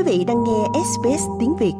Quý 0.00 0.18
vị 0.18 0.24
đang 0.24 0.44
nghe 0.44 0.80
SBS 0.84 1.24
tiếng 1.40 1.56
Việt. 1.56 1.72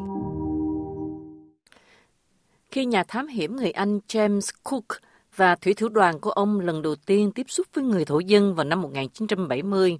Khi 2.70 2.84
nhà 2.84 3.04
thám 3.04 3.26
hiểm 3.26 3.56
người 3.56 3.70
Anh 3.70 4.00
James 4.08 4.50
Cook 4.62 4.84
và 5.36 5.54
thủy 5.54 5.74
thủ 5.74 5.88
đoàn 5.88 6.20
của 6.20 6.30
ông 6.30 6.60
lần 6.60 6.82
đầu 6.82 6.94
tiên 7.06 7.32
tiếp 7.32 7.46
xúc 7.48 7.66
với 7.74 7.84
người 7.84 8.04
thổ 8.04 8.18
dân 8.18 8.54
vào 8.54 8.64
năm 8.64 8.82
1970, 8.82 9.98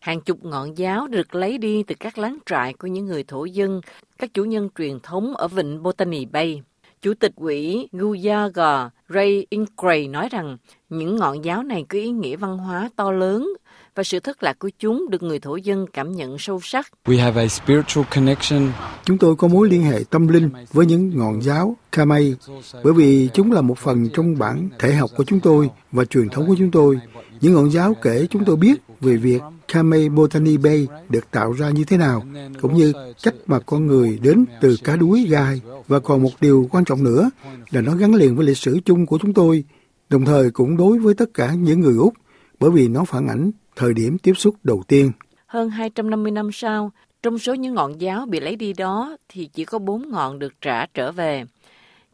hàng 0.00 0.20
chục 0.20 0.44
ngọn 0.44 0.78
giáo 0.78 1.06
được 1.06 1.34
lấy 1.34 1.58
đi 1.58 1.82
từ 1.82 1.94
các 2.00 2.18
láng 2.18 2.38
trại 2.46 2.72
của 2.72 2.86
những 2.86 3.06
người 3.06 3.24
thổ 3.24 3.44
dân, 3.44 3.80
các 4.18 4.34
chủ 4.34 4.44
nhân 4.44 4.68
truyền 4.78 5.00
thống 5.00 5.36
ở 5.36 5.48
vịnh 5.48 5.82
Botany 5.82 6.24
Bay. 6.24 6.62
Chủ 7.02 7.14
tịch 7.14 7.32
quỹ 7.36 7.88
Guyaga 7.92 8.90
Ray 9.08 9.46
Ingray 9.50 10.08
nói 10.08 10.28
rằng 10.28 10.56
những 10.88 11.16
ngọn 11.16 11.44
giáo 11.44 11.62
này 11.62 11.84
có 11.88 11.98
ý 11.98 12.10
nghĩa 12.10 12.36
văn 12.36 12.58
hóa 12.58 12.90
to 12.96 13.12
lớn 13.12 13.54
và 13.94 14.02
sự 14.02 14.20
thất 14.20 14.42
lạc 14.42 14.58
của 14.58 14.70
chúng 14.78 15.10
được 15.10 15.22
người 15.22 15.38
thổ 15.38 15.56
dân 15.56 15.86
cảm 15.92 16.12
nhận 16.12 16.38
sâu 16.38 16.60
sắc. 16.62 16.88
We 17.04 17.20
have 17.20 17.42
a 17.42 17.48
spiritual 17.48 18.04
connection. 18.14 18.68
Chúng 19.04 19.18
tôi 19.18 19.36
có 19.36 19.48
mối 19.48 19.68
liên 19.68 19.82
hệ 19.82 20.04
tâm 20.10 20.28
linh 20.28 20.50
với 20.72 20.86
những 20.86 21.12
ngọn 21.14 21.42
giáo 21.42 21.76
Kamei 21.92 22.34
bởi 22.84 22.92
vì 22.92 23.28
chúng 23.34 23.52
là 23.52 23.60
một 23.60 23.78
phần 23.78 24.08
trong 24.14 24.38
bản 24.38 24.68
thể 24.78 24.94
học 24.94 25.10
của 25.16 25.24
chúng 25.24 25.40
tôi 25.40 25.70
và 25.92 26.04
truyền 26.04 26.28
thống 26.28 26.46
của 26.46 26.54
chúng 26.58 26.70
tôi. 26.70 26.98
Những 27.40 27.54
ngọn 27.54 27.70
giáo 27.70 27.94
kể 28.02 28.26
chúng 28.30 28.44
tôi 28.44 28.56
biết 28.56 28.82
về 29.00 29.16
việc 29.16 29.42
Kamei 29.72 30.08
Botany 30.08 30.56
Bay 30.56 30.86
được 31.08 31.30
tạo 31.30 31.52
ra 31.52 31.70
như 31.70 31.84
thế 31.84 31.96
nào, 31.96 32.22
cũng 32.60 32.74
như 32.74 32.92
cách 33.22 33.34
mà 33.46 33.58
con 33.60 33.86
người 33.86 34.18
đến 34.22 34.44
từ 34.60 34.76
cá 34.84 34.96
đuối 34.96 35.26
gai. 35.28 35.60
Và 35.88 36.00
còn 36.00 36.22
một 36.22 36.30
điều 36.40 36.68
quan 36.70 36.84
trọng 36.84 37.04
nữa 37.04 37.30
là 37.70 37.80
nó 37.80 37.96
gắn 37.96 38.14
liền 38.14 38.36
với 38.36 38.46
lịch 38.46 38.58
sử 38.58 38.78
chung 38.84 39.06
của 39.06 39.18
chúng 39.22 39.34
tôi, 39.34 39.64
đồng 40.08 40.24
thời 40.24 40.50
cũng 40.50 40.76
đối 40.76 40.98
với 40.98 41.14
tất 41.14 41.34
cả 41.34 41.54
những 41.54 41.80
người 41.80 41.96
Úc, 41.96 42.14
bởi 42.60 42.70
vì 42.70 42.88
nó 42.88 43.04
phản 43.04 43.28
ảnh 43.28 43.50
thời 43.76 43.94
điểm 43.94 44.18
tiếp 44.18 44.32
xúc 44.36 44.54
đầu 44.62 44.82
tiên. 44.88 45.12
Hơn 45.46 45.70
250 45.70 46.32
năm 46.32 46.52
sau, 46.52 46.92
trong 47.22 47.38
số 47.38 47.54
những 47.54 47.74
ngọn 47.74 48.00
giáo 48.00 48.26
bị 48.26 48.40
lấy 48.40 48.56
đi 48.56 48.72
đó 48.72 49.16
thì 49.28 49.46
chỉ 49.52 49.64
có 49.64 49.78
bốn 49.78 50.10
ngọn 50.10 50.38
được 50.38 50.60
trả 50.60 50.86
trở 50.86 51.12
về. 51.12 51.44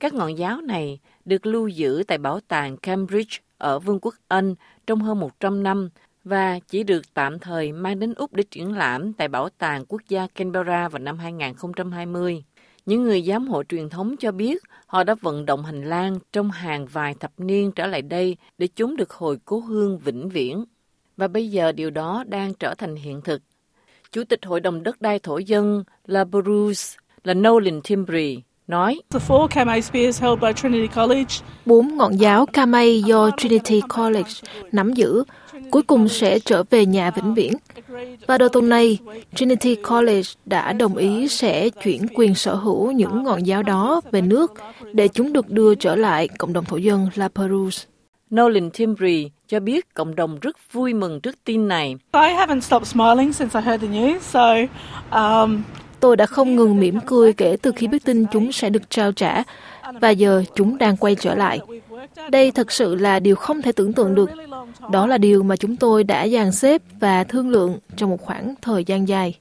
Các 0.00 0.14
ngọn 0.14 0.38
giáo 0.38 0.60
này 0.60 0.98
được 1.24 1.46
lưu 1.46 1.68
giữ 1.68 2.02
tại 2.06 2.18
bảo 2.18 2.40
tàng 2.48 2.76
Cambridge 2.76 3.38
ở 3.58 3.78
Vương 3.78 3.98
quốc 4.02 4.14
Anh 4.28 4.54
trong 4.86 5.00
hơn 5.00 5.20
100 5.20 5.62
năm 5.62 5.90
và 6.24 6.58
chỉ 6.68 6.82
được 6.82 7.14
tạm 7.14 7.38
thời 7.38 7.72
mang 7.72 7.98
đến 7.98 8.14
Úc 8.14 8.32
để 8.32 8.42
triển 8.50 8.72
lãm 8.72 9.12
tại 9.12 9.28
Bảo 9.28 9.48
tàng 9.48 9.84
Quốc 9.88 10.02
gia 10.08 10.26
Canberra 10.26 10.88
vào 10.88 10.98
năm 10.98 11.18
2020. 11.18 12.44
Những 12.86 13.02
người 13.02 13.22
giám 13.22 13.48
hộ 13.48 13.62
truyền 13.62 13.88
thống 13.88 14.16
cho 14.16 14.32
biết 14.32 14.62
họ 14.86 15.04
đã 15.04 15.14
vận 15.20 15.46
động 15.46 15.64
hành 15.64 15.84
lang 15.84 16.18
trong 16.32 16.50
hàng 16.50 16.86
vài 16.86 17.14
thập 17.14 17.32
niên 17.38 17.72
trở 17.72 17.86
lại 17.86 18.02
đây 18.02 18.36
để 18.58 18.66
chúng 18.66 18.96
được 18.96 19.10
hồi 19.12 19.38
cố 19.44 19.60
hương 19.60 19.98
vĩnh 19.98 20.28
viễn. 20.28 20.64
Và 21.20 21.28
bây 21.28 21.48
giờ 21.48 21.72
điều 21.72 21.90
đó 21.90 22.24
đang 22.28 22.54
trở 22.54 22.74
thành 22.74 22.96
hiện 22.96 23.20
thực. 23.20 23.42
Chủ 24.12 24.24
tịch 24.24 24.40
Hội 24.46 24.60
đồng 24.60 24.82
đất 24.82 25.00
đai 25.00 25.18
thổ 25.18 25.38
dân 25.38 25.84
La 26.06 26.24
Bruce 26.24 26.82
là 27.24 27.34
Nolan 27.34 27.80
Timbry 27.80 28.42
nói 28.68 29.00
Bốn 31.66 31.96
ngọn 31.96 32.20
giáo 32.20 32.46
Kamei 32.46 33.02
do 33.02 33.30
Trinity 33.38 33.80
College 33.96 34.30
nắm 34.72 34.92
giữ 34.92 35.24
cuối 35.70 35.82
cùng 35.82 36.08
sẽ 36.08 36.38
trở 36.38 36.62
về 36.70 36.86
nhà 36.86 37.10
vĩnh 37.10 37.34
viễn. 37.34 37.52
Và 38.26 38.38
đầu 38.38 38.48
tuần 38.48 38.68
này, 38.68 38.98
Trinity 39.34 39.74
College 39.74 40.28
đã 40.46 40.72
đồng 40.72 40.96
ý 40.96 41.28
sẽ 41.28 41.68
chuyển 41.68 42.06
quyền 42.14 42.34
sở 42.34 42.54
hữu 42.54 42.92
những 42.92 43.22
ngọn 43.22 43.46
giáo 43.46 43.62
đó 43.62 44.00
về 44.12 44.20
nước 44.20 44.52
để 44.92 45.08
chúng 45.08 45.32
được 45.32 45.50
đưa 45.50 45.74
trở 45.74 45.96
lại 45.96 46.28
cộng 46.28 46.52
đồng 46.52 46.64
thổ 46.64 46.76
dân 46.76 47.08
La 47.14 47.28
Perouse. 47.28 47.86
Nolan 48.34 48.70
Timbry 48.70 49.30
cho 49.50 49.60
biết 49.60 49.94
cộng 49.94 50.14
đồng 50.14 50.38
rất 50.40 50.56
vui 50.72 50.94
mừng 50.94 51.20
trước 51.20 51.44
tin 51.44 51.68
này. 51.68 51.96
Tôi 56.00 56.16
đã 56.16 56.26
không 56.26 56.56
ngừng 56.56 56.80
mỉm 56.80 57.00
cười 57.06 57.32
kể 57.32 57.56
từ 57.62 57.72
khi 57.76 57.86
biết 57.88 58.04
tin 58.04 58.24
chúng 58.32 58.52
sẽ 58.52 58.70
được 58.70 58.90
trao 58.90 59.12
trả 59.12 59.42
và 60.00 60.10
giờ 60.10 60.44
chúng 60.54 60.78
đang 60.78 60.96
quay 60.96 61.14
trở 61.14 61.34
lại. 61.34 61.60
Đây 62.30 62.50
thật 62.50 62.72
sự 62.72 62.94
là 62.94 63.20
điều 63.20 63.36
không 63.36 63.62
thể 63.62 63.72
tưởng 63.72 63.92
tượng 63.92 64.14
được. 64.14 64.30
Đó 64.92 65.06
là 65.06 65.18
điều 65.18 65.42
mà 65.42 65.56
chúng 65.56 65.76
tôi 65.76 66.04
đã 66.04 66.28
dàn 66.28 66.52
xếp 66.52 66.82
và 67.00 67.24
thương 67.24 67.50
lượng 67.50 67.78
trong 67.96 68.10
một 68.10 68.20
khoảng 68.20 68.54
thời 68.62 68.84
gian 68.84 69.08
dài. 69.08 69.34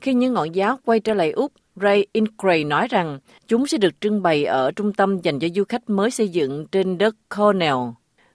Khi 0.00 0.14
những 0.14 0.32
ngọn 0.32 0.52
giáo 0.52 0.78
quay 0.84 1.00
trở 1.00 1.14
lại 1.14 1.30
Úc, 1.30 1.52
Ray 1.76 2.06
Incray 2.12 2.64
nói 2.64 2.88
rằng 2.88 3.18
chúng 3.48 3.66
sẽ 3.66 3.78
được 3.78 4.00
trưng 4.00 4.22
bày 4.22 4.44
ở 4.44 4.70
trung 4.70 4.92
tâm 4.92 5.20
dành 5.20 5.38
cho 5.38 5.48
du 5.54 5.64
khách 5.68 5.90
mới 5.90 6.10
xây 6.10 6.28
dựng 6.28 6.66
trên 6.66 6.98
đất 6.98 7.16
Cornell. 7.36 7.76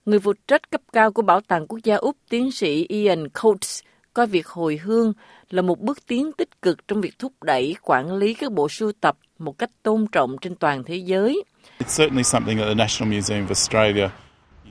Người 0.05 0.19
phụ 0.19 0.33
trách 0.47 0.71
cấp 0.71 0.81
cao 0.93 1.11
của 1.11 1.21
Bảo 1.21 1.41
tàng 1.41 1.67
Quốc 1.67 1.79
gia 1.83 1.95
Úc, 1.95 2.17
tiến 2.29 2.51
sĩ 2.51 2.85
Ian 2.89 3.29
Coates, 3.29 3.79
coi 4.13 4.27
việc 4.27 4.47
hồi 4.47 4.79
hương 4.83 5.13
là 5.49 5.61
một 5.61 5.79
bước 5.79 5.97
tiến 6.07 6.31
tích 6.38 6.61
cực 6.61 6.88
trong 6.88 7.01
việc 7.01 7.19
thúc 7.19 7.33
đẩy 7.43 7.75
quản 7.81 8.13
lý 8.13 8.33
các 8.33 8.51
bộ 8.51 8.69
sưu 8.69 8.91
tập 9.01 9.17
một 9.39 9.57
cách 9.57 9.69
tôn 9.83 10.07
trọng 10.11 10.35
trên 10.41 10.55
toàn 10.55 10.83
thế 10.83 10.95
giới. 10.95 11.43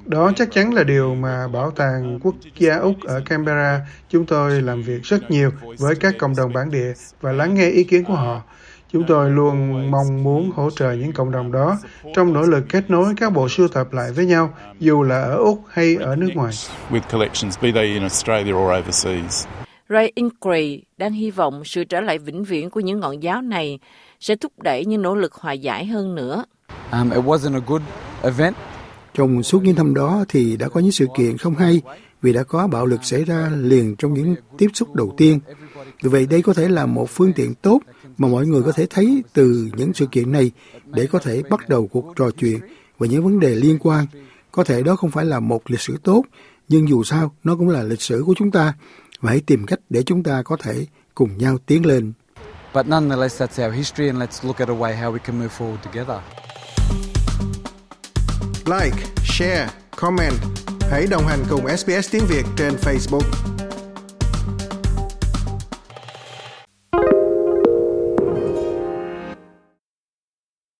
Đó 0.06 0.32
chắc 0.36 0.52
chắn 0.52 0.74
là 0.74 0.84
điều 0.84 1.14
mà 1.14 1.48
Bảo 1.48 1.70
tàng 1.70 2.18
Quốc 2.22 2.34
gia 2.58 2.76
Úc 2.76 3.00
ở 3.04 3.22
Canberra 3.26 3.86
chúng 4.08 4.26
tôi 4.26 4.62
làm 4.62 4.82
việc 4.82 5.02
rất 5.02 5.30
nhiều 5.30 5.50
với 5.78 5.94
các 5.94 6.14
cộng 6.18 6.36
đồng 6.36 6.52
bản 6.52 6.70
địa 6.70 6.92
và 7.20 7.32
lắng 7.32 7.54
nghe 7.54 7.68
ý 7.68 7.84
kiến 7.84 8.04
của 8.04 8.14
họ. 8.14 8.42
Chúng 8.94 9.04
tôi 9.06 9.30
luôn 9.30 9.90
mong 9.90 10.22
muốn 10.22 10.50
hỗ 10.50 10.70
trợ 10.70 10.92
những 10.92 11.12
cộng 11.12 11.30
đồng 11.30 11.52
đó 11.52 11.78
trong 12.14 12.32
nỗ 12.32 12.42
lực 12.42 12.64
kết 12.68 12.90
nối 12.90 13.14
các 13.16 13.32
bộ 13.32 13.48
sưu 13.48 13.68
tập 13.68 13.92
lại 13.92 14.12
với 14.12 14.26
nhau, 14.26 14.54
dù 14.80 15.02
là 15.02 15.22
ở 15.22 15.36
Úc 15.36 15.62
hay 15.68 15.96
ở 15.96 16.16
nước 16.16 16.28
ngoài. 16.34 16.52
Ray 19.88 20.12
Ingray 20.14 20.82
đang 20.96 21.12
hy 21.12 21.30
vọng 21.30 21.62
sự 21.64 21.84
trở 21.84 22.00
lại 22.00 22.18
vĩnh 22.18 22.44
viễn 22.44 22.70
của 22.70 22.80
những 22.80 23.00
ngọn 23.00 23.22
giáo 23.22 23.42
này 23.42 23.78
sẽ 24.20 24.36
thúc 24.36 24.52
đẩy 24.62 24.84
những 24.84 25.02
nỗ 25.02 25.14
lực 25.14 25.34
hòa 25.34 25.52
giải 25.52 25.86
hơn 25.86 26.14
nữa. 26.14 26.44
Um, 26.92 27.10
it 27.10 27.24
wasn't 27.24 27.54
a 27.54 27.60
good 27.66 27.82
event. 28.22 28.54
Trong 29.14 29.42
suốt 29.42 29.62
những 29.62 29.76
năm 29.76 29.94
đó 29.94 30.24
thì 30.28 30.56
đã 30.56 30.68
có 30.68 30.80
những 30.80 30.92
sự 30.92 31.06
kiện 31.16 31.38
không 31.38 31.54
hay 31.54 31.82
vì 32.22 32.32
đã 32.32 32.42
có 32.42 32.66
bạo 32.66 32.86
lực 32.86 33.04
xảy 33.04 33.24
ra 33.24 33.50
liền 33.56 33.96
trong 33.96 34.14
những 34.14 34.34
tiếp 34.58 34.68
xúc 34.74 34.94
đầu 34.94 35.14
tiên. 35.16 35.40
Vì 36.02 36.10
vậy 36.10 36.26
đây 36.30 36.42
có 36.42 36.54
thể 36.54 36.68
là 36.68 36.86
một 36.86 37.10
phương 37.10 37.32
tiện 37.32 37.54
tốt 37.54 37.80
mà 38.18 38.28
mọi 38.28 38.46
người 38.46 38.62
có 38.62 38.72
thể 38.72 38.86
thấy 38.90 39.22
từ 39.32 39.70
những 39.76 39.94
sự 39.94 40.06
kiện 40.06 40.32
này 40.32 40.50
để 40.86 41.06
có 41.06 41.18
thể 41.18 41.42
bắt 41.50 41.68
đầu 41.68 41.86
cuộc 41.86 42.12
trò 42.16 42.30
chuyện 42.30 42.60
về 42.98 43.08
những 43.08 43.24
vấn 43.24 43.40
đề 43.40 43.54
liên 43.54 43.78
quan. 43.78 44.06
Có 44.52 44.64
thể 44.64 44.82
đó 44.82 44.96
không 44.96 45.10
phải 45.10 45.24
là 45.24 45.40
một 45.40 45.70
lịch 45.70 45.80
sử 45.80 45.96
tốt, 46.02 46.24
nhưng 46.68 46.88
dù 46.88 47.04
sao 47.04 47.34
nó 47.44 47.56
cũng 47.56 47.68
là 47.68 47.82
lịch 47.82 48.02
sử 48.02 48.22
của 48.26 48.34
chúng 48.36 48.50
ta 48.50 48.74
và 49.20 49.30
hãy 49.30 49.40
tìm 49.40 49.66
cách 49.66 49.80
để 49.90 50.02
chúng 50.02 50.22
ta 50.22 50.42
có 50.42 50.56
thể 50.56 50.86
cùng 51.14 51.38
nhau 51.38 51.58
tiến 51.66 51.86
lên. 51.86 52.12
But 52.74 52.86
nonetheless, 52.86 53.42
that's 53.42 53.66
our 53.66 53.74
history 53.76 54.08
and 54.08 54.18
let's 54.18 54.46
look 54.46 54.58
at 54.58 54.68
a 54.68 54.74
way 54.74 54.96
how 54.96 55.12
we 55.12 55.18
can 55.18 55.38
move 55.38 55.50
forward 55.58 55.76
together. 55.76 56.20
Like, 58.66 58.96
share, 59.24 59.68
comment. 59.96 60.34
Hãy 60.90 61.06
đồng 61.06 61.26
hành 61.26 61.44
cùng 61.50 61.76
SBS 61.76 62.12
tiếng 62.12 62.26
Việt 62.28 62.44
trên 62.56 62.74
Facebook. 62.74 63.53